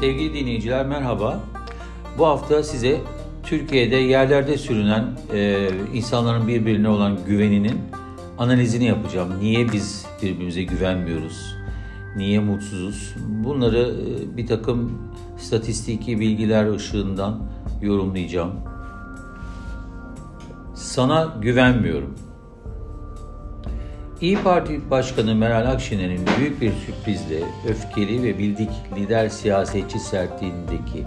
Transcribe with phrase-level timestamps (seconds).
[0.00, 1.40] Sevgili dinleyiciler merhaba.
[2.18, 3.00] Bu hafta size
[3.42, 5.04] Türkiye'de yerlerde sürünen
[5.34, 7.80] e, insanların birbirine olan güveninin
[8.38, 9.28] analizini yapacağım.
[9.40, 11.56] Niye biz birbirimize güvenmiyoruz?
[12.16, 13.14] Niye mutsuzuz?
[13.44, 14.98] Bunları e, bir takım
[15.38, 17.42] statistiki bilgiler ışığından
[17.82, 18.52] yorumlayacağım.
[20.74, 22.14] Sana güvenmiyorum.
[24.20, 31.04] İyi Parti Başkanı Meral Akşener'in büyük bir sürprizle öfkeli ve bildik lider siyasetçi sertliğindeki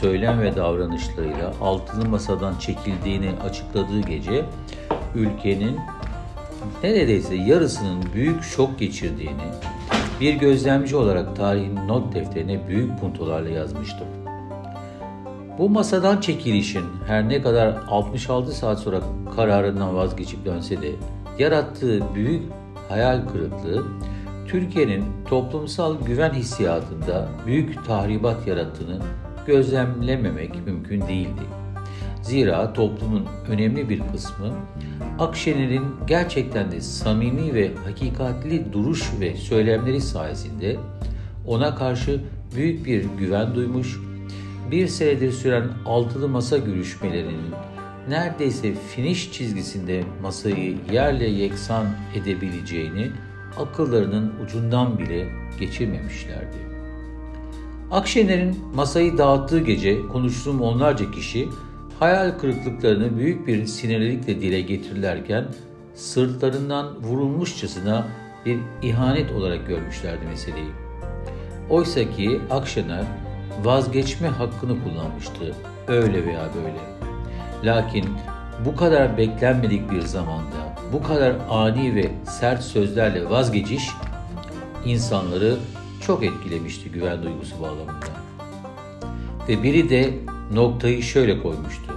[0.00, 4.44] söylem ve davranışlarıyla altılı masadan çekildiğini açıkladığı gece
[5.14, 5.76] ülkenin
[6.82, 9.44] neredeyse yarısının büyük şok geçirdiğini
[10.20, 14.08] bir gözlemci olarak tarihin not defterine büyük puntolarla yazmıştım.
[15.58, 19.00] Bu masadan çekilişin her ne kadar 66 saat sonra
[19.36, 20.92] kararından vazgeçip dönse de
[21.38, 22.42] yarattığı büyük
[22.88, 23.84] hayal kırıklığı
[24.48, 28.98] Türkiye'nin toplumsal güven hissiyatında büyük tahribat yarattığını
[29.46, 31.42] gözlemlememek mümkün değildi.
[32.22, 34.54] Zira toplumun önemli bir kısmı
[35.18, 40.76] Akşener'in gerçekten de samimi ve hakikatli duruş ve söylemleri sayesinde
[41.46, 42.20] ona karşı
[42.56, 44.00] büyük bir güven duymuş,
[44.70, 47.54] bir senedir süren altılı masa görüşmelerinin
[48.08, 53.10] neredeyse finish çizgisinde masayı yerle yeksan edebileceğini
[53.58, 55.28] akıllarının ucundan bile
[55.60, 56.56] geçirmemişlerdi.
[57.90, 61.48] Akşener'in masayı dağıttığı gece konuştuğum onlarca kişi
[61.98, 65.44] hayal kırıklıklarını büyük bir sinirlilikle dile getirirlerken
[65.94, 68.06] sırtlarından vurulmuşçasına
[68.46, 70.70] bir ihanet olarak görmüşlerdi meseleyi.
[71.70, 73.04] Oysa ki Akşener
[73.64, 75.54] vazgeçme hakkını kullanmıştı
[75.88, 77.07] öyle veya böyle.
[77.64, 78.04] Lakin
[78.64, 80.56] bu kadar beklenmedik bir zamanda
[80.92, 83.88] bu kadar ani ve sert sözlerle vazgeçiş
[84.84, 85.56] insanları
[86.06, 88.18] çok etkilemişti güven duygusu bağlamında.
[89.48, 90.10] Ve biri de
[90.54, 91.92] noktayı şöyle koymuştu.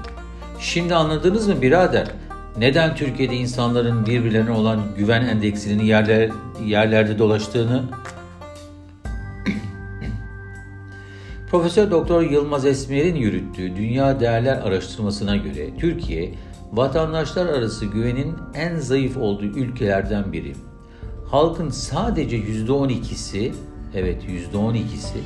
[0.60, 2.08] Şimdi anladınız mı birader?
[2.58, 6.30] Neden Türkiye'de insanların birbirlerine olan güven endeksinin yerler,
[6.66, 7.84] yerlerde dolaştığını
[11.52, 16.34] Profesör Doktor Yılmaz Esmer'in yürüttüğü Dünya Değerler Araştırmasına göre Türkiye
[16.72, 20.54] vatandaşlar arası güvenin en zayıf olduğu ülkelerden biri.
[21.32, 23.52] Halkın sadece %12'si,
[23.96, 24.24] evet
[24.54, 25.18] %12'si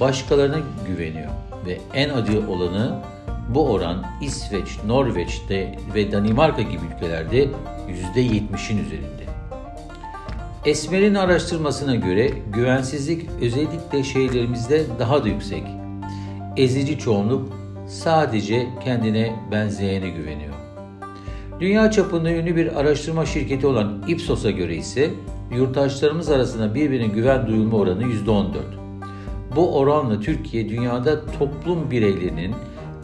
[0.00, 0.58] başkalarına
[0.88, 1.30] güveniyor
[1.66, 3.02] ve en acı olanı
[3.48, 7.48] bu oran İsveç, Norveç'te ve Danimarka gibi ülkelerde
[8.16, 9.33] %70'in üzerinde.
[10.64, 15.62] Esmer'in araştırmasına göre güvensizlik özellikle şehirlerimizde daha da yüksek.
[16.56, 17.52] Ezici çoğunluk
[17.88, 20.54] sadece kendine benzeyene güveniyor.
[21.60, 25.10] Dünya çapında ünlü bir araştırma şirketi olan Ipsos'a göre ise
[25.56, 28.54] yurttaşlarımız arasında birbirine güven duyulma oranı %14.
[29.56, 32.54] Bu oranla Türkiye dünyada toplum bireylerinin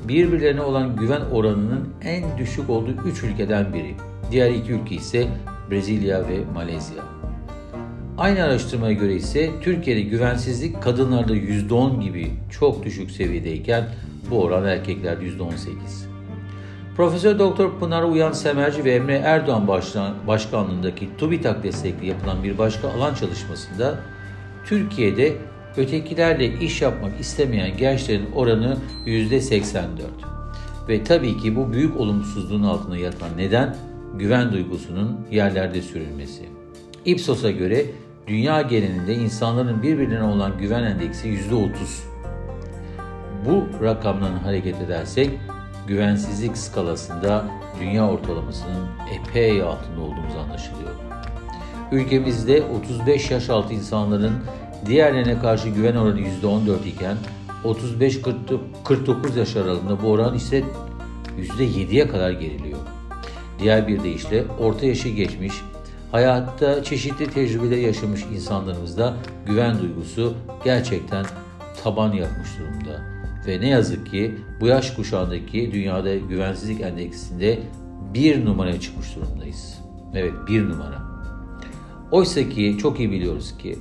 [0.09, 3.95] birbirlerine olan güven oranının en düşük olduğu 3 ülkeden biri.
[4.31, 5.29] Diğer iki ülke ise
[5.71, 7.20] Brezilya ve Malezya.
[8.21, 13.85] Aynı araştırmaya göre ise Türkiye'de güvensizlik kadınlarda %10 gibi çok düşük seviyedeyken
[14.31, 15.47] bu oran erkeklerde %18.
[16.97, 19.69] Profesör Doktor Pınar Uyan Semerci ve Emre Erdoğan
[20.27, 23.99] başkanlığındaki TÜBİTAK destekli yapılan bir başka alan çalışmasında
[24.67, 25.33] Türkiye'de
[25.77, 28.77] ötekilerle iş yapmak istemeyen gençlerin oranı
[29.07, 29.81] %84.
[30.89, 33.77] Ve tabii ki bu büyük olumsuzluğun altında yatan neden
[34.19, 36.43] güven duygusunun yerlerde sürülmesi.
[37.05, 37.87] Ipsos'a göre
[38.31, 41.71] dünya genelinde insanların birbirine olan güven endeksi %30.
[43.47, 45.31] Bu rakamdan hareket edersek
[45.87, 47.45] güvensizlik skalasında
[47.81, 48.87] dünya ortalamasının
[49.21, 50.91] epey altında olduğumuz anlaşılıyor.
[51.93, 54.35] Ülkemizde 35 yaş altı insanların
[54.87, 57.17] diğerlerine karşı güven oranı %14 iken
[57.65, 60.63] 35-49 yaş aralığında bu oran ise
[61.59, 62.79] %7'ye kadar geriliyor.
[63.59, 65.55] Diğer bir deyişle orta yaşı geçmiş
[66.13, 69.15] Hayatta çeşitli tecrübeler yaşamış insanlarımızda
[69.47, 70.35] güven duygusu
[70.65, 71.27] gerçekten
[71.85, 73.01] taban yapmış durumda.
[73.47, 77.59] Ve ne yazık ki bu yaş kuşağındaki dünyada güvensizlik endeksinde
[78.15, 79.79] bir numaraya çıkmış durumdayız.
[80.15, 81.03] Evet bir numara.
[82.11, 83.79] Oysa ki çok iyi biliyoruz ki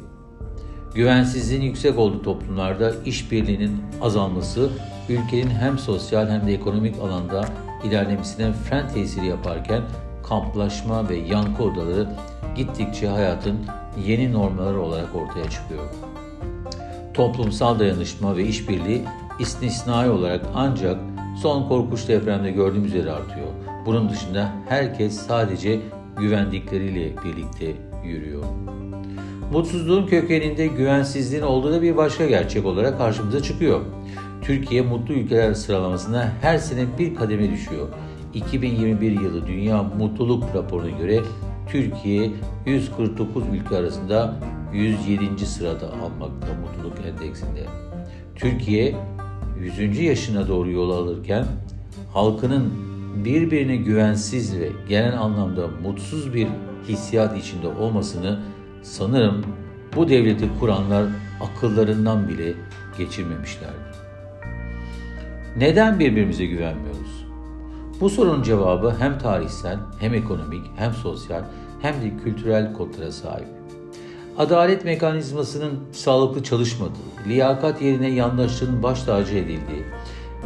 [0.95, 4.69] güvensizliğin yüksek olduğu toplumlarda işbirliğinin azalması
[5.09, 7.45] ülkenin hem sosyal hem de ekonomik alanda
[7.83, 9.81] ilerlemesine fren tesiri yaparken
[10.29, 12.09] kamplaşma ve yankı odaları
[12.55, 13.59] gittikçe hayatın
[14.05, 15.83] yeni normları olarak ortaya çıkıyor.
[17.13, 19.01] Toplumsal dayanışma ve işbirliği
[19.39, 20.97] istisnai olarak ancak
[21.41, 23.47] son korkunç depremde gördüğümüz üzere artıyor.
[23.85, 25.79] Bunun dışında herkes sadece
[26.17, 27.73] güvendikleriyle birlikte
[28.03, 28.43] yürüyor.
[29.51, 33.81] Mutsuzluğun kökeninde güvensizliğin olduğu da bir başka gerçek olarak karşımıza çıkıyor.
[34.41, 37.87] Türkiye mutlu ülkeler sıralamasına her sene bir kademe düşüyor.
[38.33, 41.19] 2021 yılı Dünya Mutluluk Raporu'na göre
[41.69, 42.31] Türkiye
[42.65, 44.35] 149 ülke arasında
[44.73, 45.45] 107.
[45.45, 47.65] sırada almakta mutluluk endeksinde.
[48.35, 48.95] Türkiye
[49.59, 49.99] 100.
[49.99, 51.45] yaşına doğru yol alırken
[52.13, 52.73] halkının
[53.25, 56.47] birbirine güvensiz ve genel anlamda mutsuz bir
[56.87, 58.39] hissiyat içinde olmasını
[58.81, 59.45] sanırım
[59.95, 61.05] bu devleti kuranlar
[61.41, 62.53] akıllarından bile
[62.97, 63.89] geçirmemişlerdi.
[65.57, 67.08] Neden birbirimize güvenmiyoruz?
[68.01, 71.43] Bu sorunun cevabı hem tarihsel, hem ekonomik, hem sosyal,
[71.81, 73.47] hem de kültürel kodlara sahip.
[74.37, 79.83] Adalet mekanizmasının sağlıklı çalışmadığı, liyakat yerine yandaşlığın baş tacı edildiği,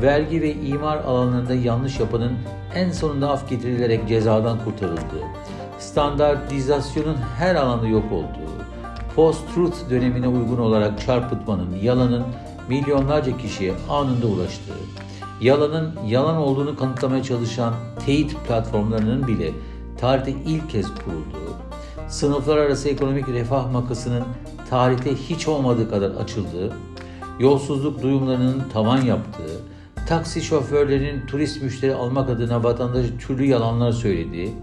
[0.02, 2.34] vergi ve imar alanlarında yanlış yapanın
[2.76, 5.24] en sonunda af getirilerek cezadan kurtarıldığı,
[5.80, 8.54] standartizasyonun her alanda yok olduğu,
[9.16, 12.24] post-truth dönemine uygun olarak çarpıtmanın, yalanın
[12.70, 14.74] milyonlarca kişiye anında ulaştığı,
[15.44, 17.74] yalanın yalan olduğunu kanıtlamaya çalışan
[18.06, 19.51] teyit platformlarının bile
[19.98, 21.54] tarihte ilk kez kurulduğu,
[22.07, 24.24] sınıflar arası ekonomik refah makasının
[24.69, 26.74] tarihte hiç olmadığı kadar açıldığı,
[27.40, 29.62] yolsuzluk duyumlarının tavan yaptığı,
[30.07, 34.54] taksi şoförlerinin turist müşteri almak adına vatandaşı türlü yalanlar söylediği,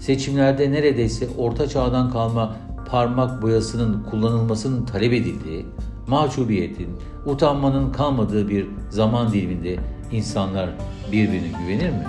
[0.00, 2.56] seçimlerde neredeyse orta çağdan kalma
[2.90, 5.66] parmak boyasının kullanılmasının talep edildiği,
[6.08, 6.88] mahcubiyetin,
[7.26, 9.76] utanmanın kalmadığı bir zaman diliminde
[10.12, 10.70] insanlar
[11.12, 12.06] birbirine güvenir mi?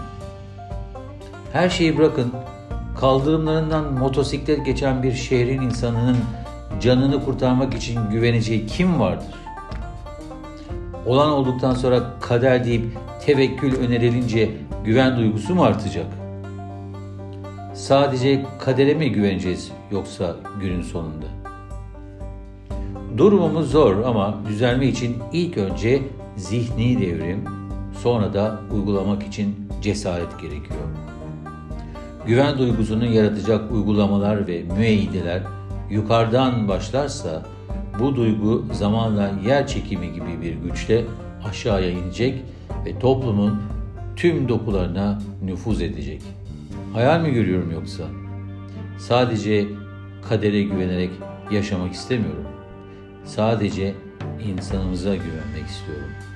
[1.53, 2.33] Her şeyi bırakın,
[2.99, 6.17] kaldırımlarından motosiklet geçen bir şehrin insanının
[6.81, 9.33] canını kurtarmak için güveneceği kim vardır?
[11.05, 12.85] Olan olduktan sonra kader deyip
[13.25, 14.51] tevekkül önerilince
[14.85, 16.05] güven duygusu mu artacak?
[17.73, 21.25] Sadece kadere mi güveneceğiz yoksa günün sonunda?
[23.17, 26.01] Durumumuz zor ama düzelme için ilk önce
[26.35, 27.45] zihni devrim,
[28.03, 30.79] sonra da uygulamak için cesaret gerekiyor.
[32.27, 35.41] Güven duygusunu yaratacak uygulamalar ve müeyyideler
[35.89, 37.43] yukarıdan başlarsa
[37.99, 41.05] bu duygu zamanla yer çekimi gibi bir güçle
[41.49, 42.43] aşağıya inecek
[42.85, 43.61] ve toplumun
[44.15, 46.21] tüm dokularına nüfuz edecek.
[46.93, 48.03] Hayal mi görüyorum yoksa?
[48.99, 49.67] Sadece
[50.29, 51.11] kadere güvenerek
[51.51, 52.45] yaşamak istemiyorum.
[53.25, 53.95] Sadece
[54.43, 56.26] insanımıza güvenmek istiyorum.''